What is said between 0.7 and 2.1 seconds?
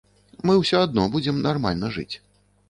адно будзем нармальна